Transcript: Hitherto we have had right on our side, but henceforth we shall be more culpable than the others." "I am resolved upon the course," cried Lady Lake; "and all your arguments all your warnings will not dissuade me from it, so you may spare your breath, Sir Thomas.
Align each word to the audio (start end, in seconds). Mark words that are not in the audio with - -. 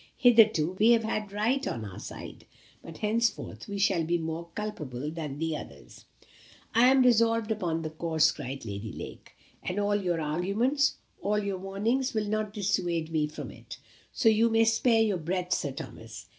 Hitherto 0.17 0.71
we 0.79 0.93
have 0.93 1.03
had 1.03 1.31
right 1.31 1.67
on 1.67 1.85
our 1.85 1.99
side, 1.99 2.47
but 2.81 2.97
henceforth 2.97 3.67
we 3.67 3.77
shall 3.77 4.03
be 4.03 4.17
more 4.17 4.47
culpable 4.55 5.11
than 5.11 5.37
the 5.37 5.55
others." 5.55 6.05
"I 6.73 6.87
am 6.87 7.03
resolved 7.03 7.51
upon 7.51 7.83
the 7.83 7.91
course," 7.91 8.31
cried 8.31 8.65
Lady 8.65 8.91
Lake; 8.91 9.33
"and 9.61 9.79
all 9.79 9.95
your 9.95 10.19
arguments 10.19 10.95
all 11.21 11.37
your 11.37 11.59
warnings 11.59 12.15
will 12.15 12.25
not 12.25 12.51
dissuade 12.51 13.11
me 13.11 13.27
from 13.27 13.51
it, 13.51 13.77
so 14.11 14.27
you 14.27 14.49
may 14.49 14.65
spare 14.65 15.03
your 15.03 15.17
breath, 15.19 15.53
Sir 15.53 15.71
Thomas. 15.71 16.25